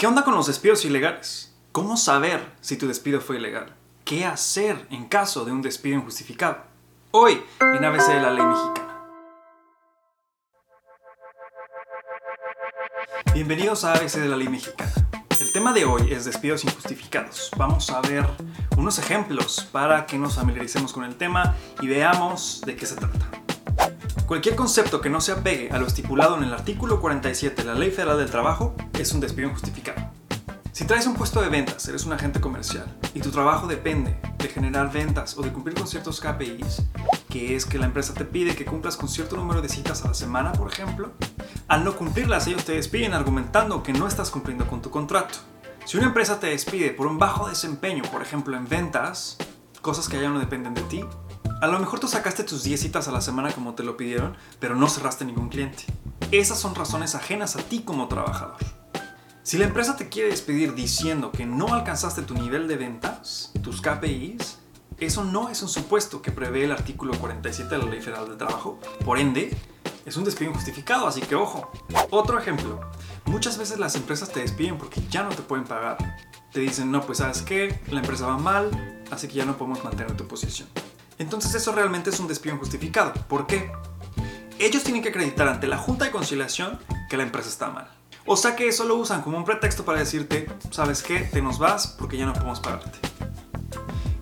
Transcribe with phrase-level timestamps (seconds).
[0.00, 1.54] ¿Qué onda con los despidos ilegales?
[1.72, 3.76] ¿Cómo saber si tu despido fue ilegal?
[4.06, 6.56] ¿Qué hacer en caso de un despido injustificado?
[7.10, 9.04] Hoy, en ABC de la Ley Mexicana.
[13.34, 14.90] Bienvenidos a ABC de la Ley Mexicana.
[15.38, 17.50] El tema de hoy es despidos injustificados.
[17.58, 18.24] Vamos a ver
[18.78, 23.39] unos ejemplos para que nos familiaricemos con el tema y veamos de qué se trata.
[24.30, 27.74] Cualquier concepto que no se apegue a lo estipulado en el artículo 47 de la
[27.74, 30.00] Ley Federal del Trabajo es un despido injustificado.
[30.70, 34.48] Si traes un puesto de ventas, eres un agente comercial y tu trabajo depende de
[34.48, 36.84] generar ventas o de cumplir con ciertos KPIs,
[37.28, 40.08] que es que la empresa te pide que cumplas con cierto número de citas a
[40.08, 41.10] la semana, por ejemplo,
[41.66, 45.40] al no cumplirlas ellos te despiden argumentando que no estás cumpliendo con tu contrato.
[45.84, 49.38] Si una empresa te despide por un bajo desempeño, por ejemplo en ventas,
[49.82, 51.04] cosas que ya no dependen de ti,
[51.60, 54.36] a lo mejor tú sacaste tus 10 citas a la semana como te lo pidieron,
[54.58, 55.84] pero no cerraste ningún cliente.
[56.32, 58.56] Esas son razones ajenas a ti como trabajador.
[59.42, 63.80] Si la empresa te quiere despedir diciendo que no alcanzaste tu nivel de ventas, tus
[63.82, 64.58] KPIs,
[64.98, 68.36] eso no es un supuesto que prevé el artículo 47 de la Ley Federal del
[68.36, 68.78] Trabajo.
[69.04, 69.56] Por ende,
[70.06, 71.70] es un despido injustificado, así que ojo.
[72.10, 72.80] Otro ejemplo.
[73.26, 75.98] Muchas veces las empresas te despiden porque ya no te pueden pagar.
[76.52, 78.70] Te dicen, no, pues sabes qué, la empresa va mal,
[79.10, 80.68] así que ya no podemos mantener tu posición.
[81.20, 83.12] Entonces eso realmente es un despido injustificado.
[83.28, 83.70] ¿Por qué?
[84.58, 86.78] Ellos tienen que acreditar ante la Junta de Conciliación
[87.10, 87.90] que la empresa está mal.
[88.24, 91.20] O sea que eso lo usan como un pretexto para decirte, ¿sabes qué?
[91.20, 92.98] Te nos vas porque ya no podemos pagarte.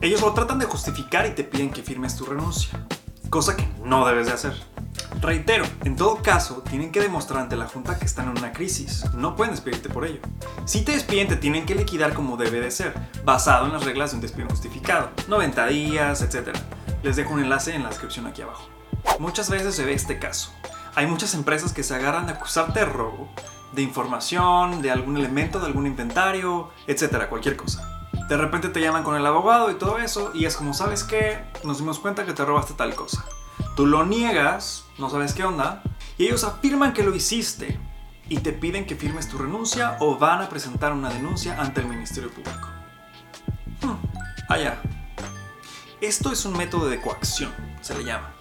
[0.01, 2.85] Ellos lo tratan de justificar y te piden que firmes tu renuncia,
[3.31, 4.55] cosa que no debes de hacer.
[5.21, 9.05] Reitero, en todo caso, tienen que demostrar ante la Junta que están en una crisis.
[9.15, 10.21] No pueden despedirte por ello.
[10.65, 12.93] Si te despiden, te tienen que liquidar como debe de ser,
[13.25, 15.11] basado en las reglas de un despido justificado.
[15.29, 16.57] 90 días, etc.
[17.03, 18.69] Les dejo un enlace en la descripción aquí abajo.
[19.19, 20.53] Muchas veces se ve este caso.
[20.95, 23.29] Hay muchas empresas que se agarran de acusarte de robo,
[23.73, 27.89] de información, de algún elemento, de algún inventario, etcétera, cualquier cosa.
[28.29, 31.45] De repente te llaman con el abogado y todo eso, y es como, ¿sabes qué?
[31.65, 33.25] Nos dimos cuenta que te robaste tal cosa.
[33.77, 35.83] Tú lo niegas, no sabes qué onda,
[36.17, 37.79] y ellos afirman que lo hiciste
[38.29, 41.87] y te piden que firmes tu renuncia o van a presentar una denuncia ante el
[41.87, 42.69] Ministerio Público.
[43.83, 43.97] Hmm,
[44.49, 44.81] allá.
[46.01, 48.33] Esto es un método de coacción, se le llama.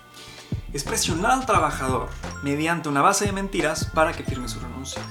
[0.73, 2.09] Es presionar al trabajador
[2.43, 5.01] mediante una base de mentiras para que firme su renuncia.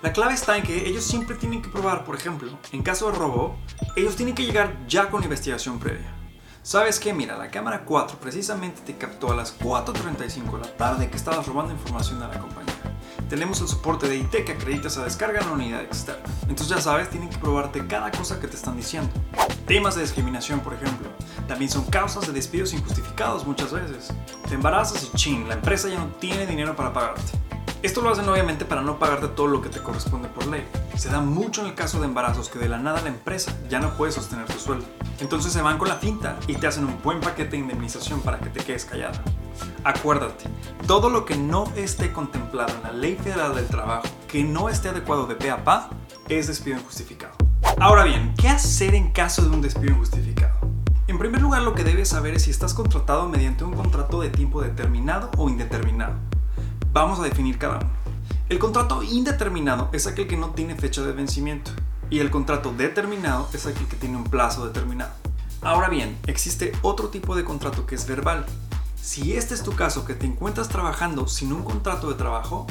[0.00, 3.18] La clave está en que ellos siempre tienen que probar, por ejemplo, en caso de
[3.18, 3.56] robo,
[3.96, 6.14] ellos tienen que llegar ya con investigación previa.
[6.62, 7.12] ¿Sabes qué?
[7.12, 11.48] Mira, la cámara 4 precisamente te captó a las 4.35 de la tarde que estabas
[11.48, 12.75] robando información a la compañía.
[13.28, 16.24] Tenemos el soporte de IT que acredita esa descarga en la unidad externa.
[16.42, 19.10] Entonces ya sabes, tienen que probarte cada cosa que te están diciendo.
[19.66, 21.08] Temas de discriminación, por ejemplo.
[21.48, 24.12] También son causas de despidos injustificados muchas veces.
[24.48, 27.22] Te embarazas y chin, la empresa ya no tiene dinero para pagarte.
[27.82, 30.64] Esto lo hacen obviamente para no pagarte todo lo que te corresponde por ley.
[30.96, 33.80] Se da mucho en el caso de embarazos que de la nada la empresa ya
[33.80, 34.86] no puede sostener tu sueldo.
[35.20, 38.38] Entonces se van con la finta y te hacen un buen paquete de indemnización para
[38.38, 39.20] que te quedes callada.
[39.84, 40.44] Acuérdate,
[40.86, 44.88] todo lo que no esté contemplado en la Ley Federal del Trabajo, que no esté
[44.88, 45.90] adecuado de pe a pa,
[46.28, 47.34] es despido injustificado.
[47.78, 50.54] Ahora bien, ¿qué hacer en caso de un despido injustificado?
[51.08, 54.30] En primer lugar, lo que debes saber es si estás contratado mediante un contrato de
[54.30, 56.14] tiempo determinado o indeterminado.
[56.92, 57.90] Vamos a definir cada uno.
[58.48, 61.70] El contrato indeterminado es aquel que no tiene fecha de vencimiento
[62.10, 65.12] y el contrato determinado es aquel que tiene un plazo determinado.
[65.62, 68.46] Ahora bien, existe otro tipo de contrato que es verbal.
[69.06, 72.66] Si este es tu caso, que te encuentras trabajando sin un contrato de trabajo,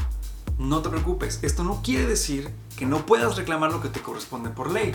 [0.58, 4.50] no te preocupes, esto no quiere decir que no puedas reclamar lo que te corresponde
[4.50, 4.92] por ley.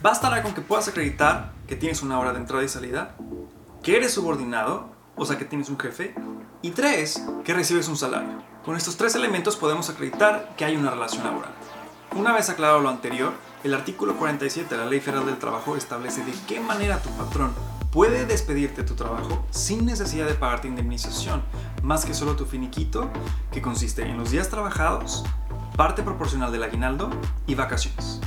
[0.00, 3.14] Bastará con que puedas acreditar que tienes una hora de entrada y salida,
[3.82, 6.14] que eres subordinado, o sea que tienes un jefe,
[6.62, 8.42] y tres, que recibes un salario.
[8.64, 11.52] Con estos tres elementos podemos acreditar que hay una relación laboral.
[12.16, 16.24] Una vez aclarado lo anterior, el artículo 47 de la Ley Federal del Trabajo establece
[16.24, 17.52] de qué manera tu patrón
[17.90, 21.42] puede despedirte de tu trabajo sin necesidad de pagarte indemnización,
[21.82, 23.10] más que solo tu finiquito,
[23.50, 25.24] que consiste en los días trabajados,
[25.76, 27.10] parte proporcional del aguinaldo
[27.46, 28.20] y vacaciones.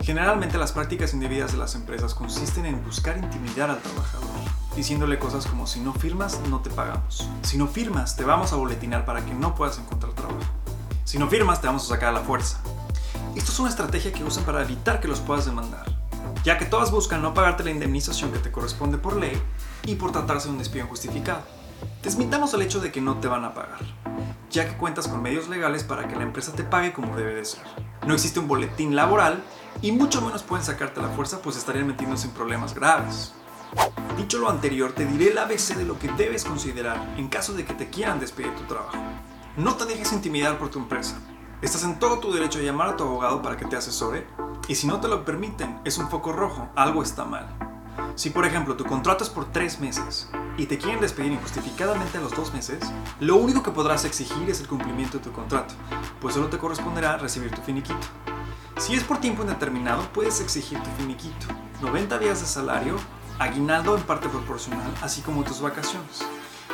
[0.00, 4.28] Generalmente las prácticas indebidas de las empresas consisten en buscar intimidar al trabajador,
[4.76, 8.56] diciéndole cosas como si no firmas no te pagamos, si no firmas te vamos a
[8.56, 10.38] boletinar para que no puedas encontrar trabajo,
[11.04, 12.60] si no firmas te vamos a sacar a la fuerza.
[13.34, 15.95] Esto es una estrategia que usan para evitar que los puedas demandar,
[16.44, 19.40] ya que todas buscan no pagarte la indemnización que te corresponde por ley
[19.84, 21.42] y por tratarse de un despido injustificado.
[22.02, 23.80] Desmintamos el hecho de que no te van a pagar,
[24.50, 27.44] ya que cuentas con medios legales para que la empresa te pague como debe de
[27.44, 27.62] ser.
[28.06, 29.42] No existe un boletín laboral
[29.82, 33.32] y mucho menos pueden sacarte la fuerza pues estarían metiéndose en problemas graves.
[34.16, 37.64] Dicho lo anterior, te diré el ABC de lo que debes considerar en caso de
[37.64, 38.96] que te quieran despedir de tu trabajo.
[39.56, 41.18] No te dejes intimidar por tu empresa.
[41.62, 44.26] Estás en todo tu derecho a llamar a tu abogado para que te asesore
[44.68, 47.48] y si no te lo permiten, es un foco rojo, algo está mal.
[48.14, 52.20] Si por ejemplo tu contrato es por tres meses y te quieren despedir injustificadamente a
[52.20, 52.80] los dos meses,
[53.20, 55.74] lo único que podrás exigir es el cumplimiento de tu contrato,
[56.20, 58.06] pues solo te corresponderá recibir tu finiquito.
[58.76, 61.46] Si es por tiempo indeterminado, puedes exigir tu finiquito,
[61.80, 62.96] 90 días de salario,
[63.38, 66.20] aguinaldo en parte proporcional, así como tus vacaciones.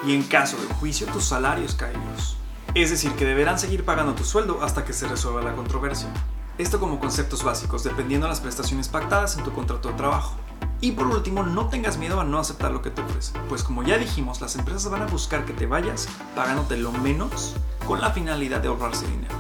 [0.04, 2.36] Y en caso de juicio, tus salarios caídos.
[2.74, 6.08] Es decir, que deberán seguir pagando tu sueldo hasta que se resuelva la controversia.
[6.56, 10.36] Esto como conceptos básicos, dependiendo de las prestaciones pactadas en tu contrato de trabajo.
[10.80, 13.82] Y por último, no tengas miedo a no aceptar lo que te ofrecen, pues como
[13.82, 17.54] ya dijimos, las empresas van a buscar que te vayas pagándote lo menos
[17.86, 19.34] con la finalidad de ahorrarse dinero.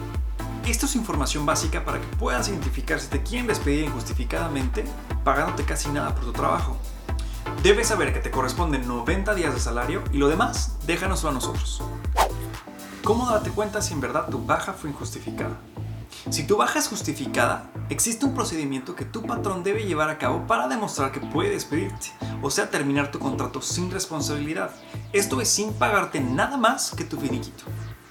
[0.66, 4.84] Esto es información básica para que puedas identificar si te quieren despedir injustificadamente
[5.24, 6.76] pagándote casi nada por tu trabajo.
[7.62, 11.82] Debes saber que te corresponden 90 días de salario y lo demás déjanoslo a nosotros.
[13.04, 15.56] ¿Cómo darte cuenta si en verdad tu baja fue injustificada?
[16.30, 20.46] Si tu baja es justificada, existe un procedimiento que tu patrón debe llevar a cabo
[20.46, 22.12] para demostrar que puede despedirte,
[22.42, 24.70] o sea, terminar tu contrato sin responsabilidad.
[25.12, 27.64] Esto es sin pagarte nada más que tu finiquito.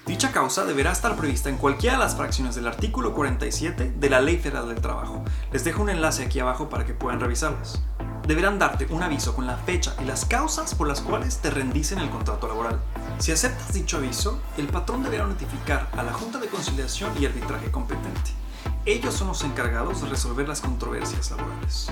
[0.04, 4.20] Dicha causa deberá estar prevista en cualquiera de las fracciones del artículo 47 de la
[4.20, 5.24] Ley Federal del Trabajo.
[5.52, 7.82] Les dejo un enlace aquí abajo para que puedan revisarlas
[8.26, 11.98] deberán darte un aviso con la fecha y las causas por las cuales te rendicen
[11.98, 12.80] el contrato laboral.
[13.18, 17.70] Si aceptas dicho aviso, el patrón deberá notificar a la Junta de Conciliación y Arbitraje
[17.70, 18.32] competente.
[18.84, 21.88] Ellos son los encargados de resolver las controversias laborales.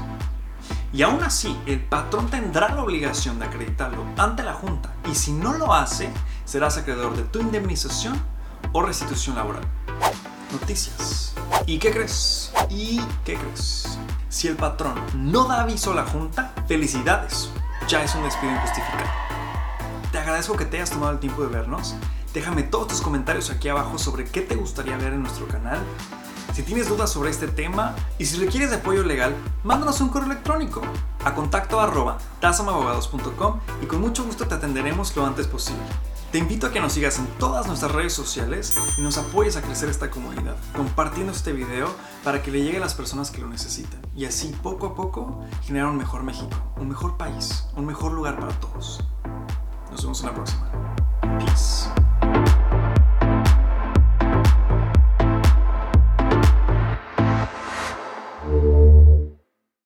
[0.93, 5.33] Y aún así, el patrón tendrá la obligación de acreditarlo ante la Junta y si
[5.33, 6.11] no lo hace,
[6.45, 8.21] serás acreedor de tu indemnización
[8.73, 9.65] o restitución laboral.
[10.53, 11.33] Noticias.
[11.67, 12.53] ¿Y qué crees?
[12.69, 13.99] ¿Y qué crees?
[14.29, 17.51] Si el patrón no da aviso a la junta, felicidades,
[17.87, 19.09] ya es un despido injustificado.
[20.11, 21.95] Te agradezco que te hayas tomado el tiempo de vernos.
[22.35, 25.79] Déjame todos tus comentarios aquí abajo sobre qué te gustaría ver en nuestro canal.
[26.53, 30.33] Si tienes dudas sobre este tema y si requieres de apoyo legal, mándanos un correo
[30.33, 30.83] electrónico
[31.25, 32.19] a contacto arroba
[33.83, 35.83] y con mucho gusto te atenderemos lo antes posible.
[36.31, 39.63] Te invito a que nos sigas en todas nuestras redes sociales y nos apoyes a
[39.63, 41.89] crecer esta comunidad, compartiendo este video
[42.23, 45.45] para que le llegue a las personas que lo necesitan y así poco a poco
[45.65, 49.01] generar un mejor México, un mejor país, un mejor lugar para todos.
[49.91, 50.71] Nos vemos en la próxima.
[51.41, 52.00] Peace.